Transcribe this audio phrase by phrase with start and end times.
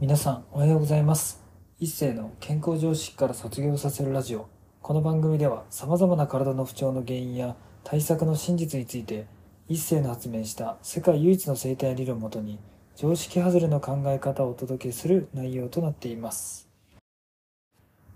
[0.00, 1.42] 皆さんおはようございます。
[1.78, 4.48] 一世の健康常識から卒業させるラジオ。
[4.80, 7.54] この番組では様々な体の不調の原因や
[7.84, 9.26] 対策の真実について
[9.68, 12.58] 一世の発明した世界唯一の生態理論をもとに
[12.96, 16.66] 常識外れの考え方をお届けする内容となっています。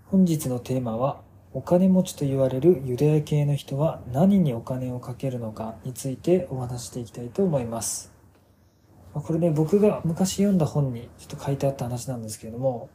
[0.07, 1.21] 本日のテーマは
[1.53, 8.14] お金持ちと言われるユダヤ系の人は何にお金をかけるのかについてお話していきたいと思います。
[9.21, 12.89] これね、僕が昔読んだ本にちょっと書いてあった話なんですけれども、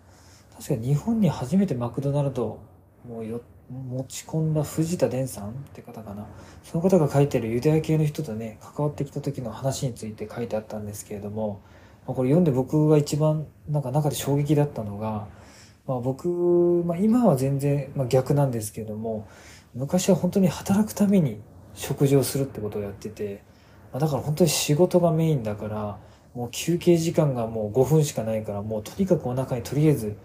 [0.57, 2.61] 確か日本に初めてマクドナルド
[3.11, 6.27] をよ持ち込んだ藤田伝さんって方かな。
[6.65, 11.61] その方が書いてるユダヤ系の人とね、関わってきた時の話について書いてあったんですけれども、
[12.07, 15.27] まあ、これ読んで僕が一番なんか中で衝撃だったのが、
[15.87, 16.29] まあ、僕、
[16.85, 19.27] まあ、今は全然、まあ、逆なんですけれども、
[19.75, 21.41] 昔は本当に働くために
[21.75, 23.43] 食事をするってことをやってて、
[23.93, 25.99] まあ、だから本当に仕事がメインだから、
[26.35, 30.17] もう休憩時間がもう5分しかないから、もうとにかくお腹にとりあえず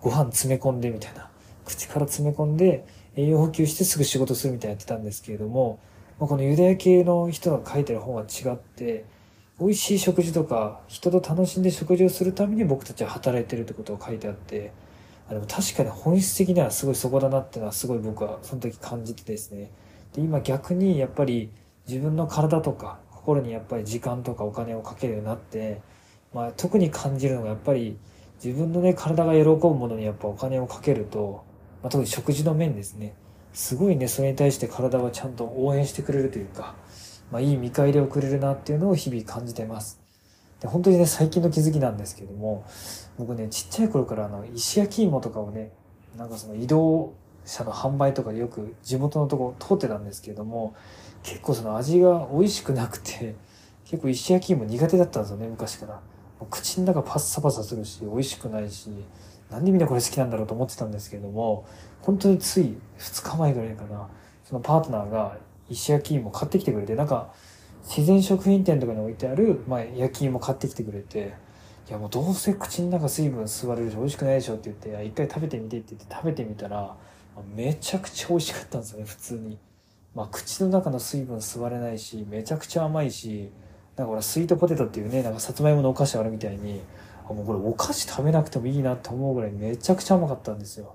[0.00, 1.28] ご飯詰め込んでみたいな。
[1.64, 5.78] 口から詰め込んで栄養補給してすぐ仕事するみたいなやってたんですけれども、
[6.18, 9.04] まあ、このユダヤ系の人が書いてる本は違って、
[9.60, 14.72] 美味しい食事とか人と楽しんで食事をするために僕たちは働いてるってことを書いてあって、
[15.28, 19.70] あでも確かに本質的にはすごいそこだなってのはすごい僕はその時感じてですね。
[20.14, 21.50] で、今逆にやっぱり
[21.86, 25.80] 自分の体とか心にやっぱり時間とかお金をかけるようになって、
[26.34, 27.96] まあ、特に感じるのがやっぱり
[28.44, 31.44] 自分のね、体が喜ぶものにやっぱお金をかけると、
[31.82, 33.14] まあ、特に食事の面ですね。
[33.52, 36.74] すごいね、それに対して体はちゃんと応援してくれるというか、
[37.30, 40.00] まあ、いい見返りをくれるなっていうのを日々感じてます。
[40.60, 42.64] で本当にね、最近の気づきなんですけども、
[43.18, 45.70] 僕ね、ちっちゃい頃からあの、石焼き芋とかをね、
[46.16, 47.14] なんかその移動
[47.44, 50.74] 車の販売とかでよく地元のとこ通ってたんですけれども、
[51.22, 53.34] 結構その味が美味しくなくて、
[53.84, 56.00] 結構石焼き芋苦手だったんですよね、昔から。
[56.50, 58.90] 口の中パッサパサするし、美味しくないし、
[59.50, 61.64] なんでみんなこれ好きなんだろうと思ってたんですけれども、
[62.00, 64.08] 本当につい2日前ぐらいかな、
[64.44, 65.36] そのパートナーが
[65.68, 67.32] 石焼き芋買ってきてくれて、なんか
[67.84, 71.34] 自然食品店とかに置いてある、まあ、焼き芋買ってきてくれて、
[71.88, 76.96] いやもうどうせ口の中水分吸われるし美味しくないでしょって言って、一回食べてみてって言って食べてみたら、
[77.54, 79.58] めちゃくちゃ美味しかったんですよね、普通に。
[80.14, 83.50] まあ、口の中の水分吸われないし、めちゃくちゃ甘いし、
[83.96, 86.80] なんかほら、スイートポテトっていうね、なんかさつまいものお菓子あるみたいに、
[87.28, 90.94] あ、もうこれお菓子食べなくてもいいなって思うぐらいめちゃくちゃ甘かったんですよ。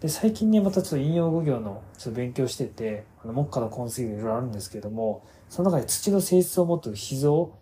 [0.00, 7.52] で、最近ね、またちょっと引用語行のちょっと勉強してて、あの、木下の根水がいろいろあるんですけども、その中で土の性質を持ってる脾臓、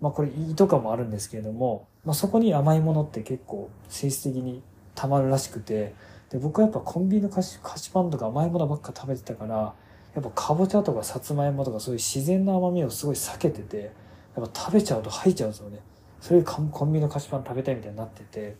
[0.00, 4.62] まあこれ胃とかもあるんですけれども、まあそこに甘いものって結構性質的に
[4.94, 5.94] 溜まるらしくて、
[6.30, 9.74] で、僕はやっぱコンビニの菓子菓子パンとか甘いものばっか食べてたから、
[10.14, 13.92] やっぱかぼちゃとかさつまいもとかそういう自然な甘みをすごい避けてて、
[14.36, 15.80] やっぱ食べちゃうと吐いちゃうんですよね。
[16.20, 18.56] それでコンビニの菓子パン食べたいみたいになってて。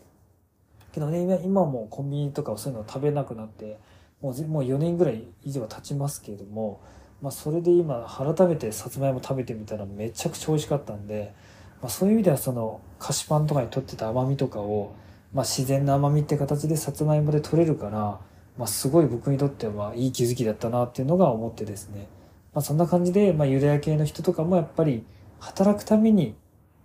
[0.92, 3.78] けどね、今今もコンビニとかそういうの食べなくなって、
[4.22, 6.80] もうもう4年ぐらい以上は経ちますけれども、
[7.20, 8.06] まあそれで今
[8.36, 11.34] 改めてさつまいも食べてみたらめちゃくちゃ美味しかったんで、
[11.82, 14.94] まあそういう意味ではその菓子パンとかにとってた甘みとかを、
[15.36, 18.18] まあ自然な甘みって形でさつまいもで取れるから、
[18.56, 22.08] まあ、すごい僕にとってはいい気づきだったなっていうのが思ってですね。
[22.54, 25.04] まあ、そんな感じで、まあ、ユダヤ系の人とかもやっぱり
[25.38, 26.34] 働くために、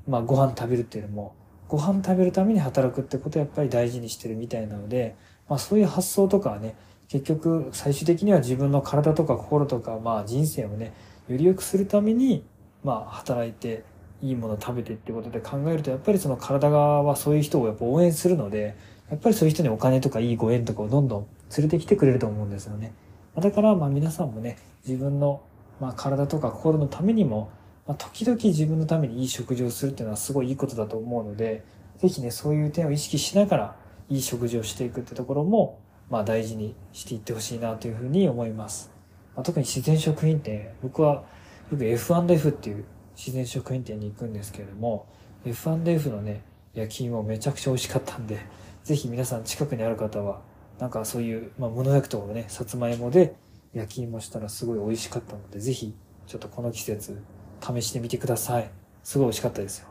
[0.06, 1.34] まあ、ご飯食べるっていうのも、
[1.70, 5.16] ご飯食べるために働くってことをやっぱり大事にしてるみたいなので、
[5.48, 6.76] まあ、そういう発想とかはね、
[7.08, 10.92] 結局最終的には自分の体とか心とか、まあ、人生をね、
[11.30, 12.44] より良くするために、
[12.84, 13.86] まあ、働いて、
[14.22, 18.76] いいもの食べてってことで考えると、やっぱりその体側はそういう人をやっぱ応援するので、
[19.10, 21.28] やっぱりそういう人にお金とかいいご縁とかをどんどん
[21.58, 22.94] 連れてきてくれると思うんですよね。
[23.36, 25.42] だからまあ皆さんもね、自分の
[25.80, 27.52] まあ体とか心のためにも、
[27.88, 31.64] まあ、時々自分のためにいい食事をするっていうのはすごいいいことだと思うので、
[31.98, 33.76] ぜひね、そういう点を意識しながら
[34.10, 38.92] いい食事をしていくってところも、まあ大事にしていってほしいなというふうに思います。
[39.36, 41.24] まあ、特に自然食品店、僕は
[41.72, 45.08] よく F&F っていう自然食品店に行くんですけれども、
[45.46, 46.44] F&F のね、
[46.74, 48.40] 焼き芋めちゃくちゃ美味しかったんで、
[48.84, 50.42] ぜひ皆さん近くにある方は、
[50.80, 53.36] なんかそういう、まあ、物焼くとかね、さつまいもで
[53.74, 55.96] 焼き芋したらすごい美味しかったので、ぜひ、
[56.28, 57.22] ちょっとこの季節、
[57.62, 58.72] 試してみてください。
[59.04, 59.88] すごい美味しかったですよ。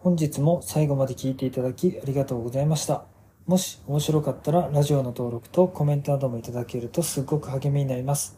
[0.00, 3.04] 本日も最後まで聞いていただきありがとうございました。
[3.46, 8.37] もし面白かったらラジオの登録とコメントなどもいただけるとすっごく励みになります。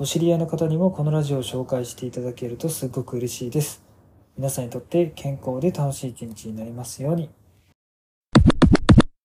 [0.00, 3.82] お知り合いの方にもこのラジオを紹介していただけるとすごく嬉しいです。
[4.34, 7.28] 皆さんにとって健康で楽しい一日になりますように。